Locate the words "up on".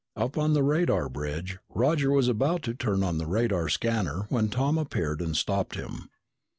0.15-0.55